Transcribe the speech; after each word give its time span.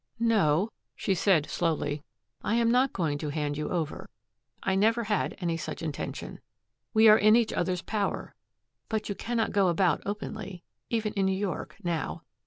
"No," 0.19 0.71
she 0.95 1.13
said 1.13 1.47
slowly, 1.47 2.01
"I 2.41 2.55
am 2.55 2.71
not 2.71 2.91
going 2.91 3.19
to 3.19 3.29
hand 3.29 3.55
you 3.55 3.69
over. 3.69 4.09
I 4.63 4.73
never 4.73 5.03
had 5.03 5.35
any 5.37 5.57
such 5.57 5.83
intention. 5.83 6.39
We 6.91 7.07
are 7.07 7.19
in 7.19 7.35
each 7.35 7.53
other's 7.53 7.83
power. 7.83 8.33
But 8.89 9.09
you 9.09 9.13
cannot 9.13 9.51
go 9.51 9.67
about 9.67 10.01
openly, 10.03 10.63
even 10.89 11.13
in 11.13 11.27
New 11.27 11.37
York, 11.37 11.75
now. 11.83 12.23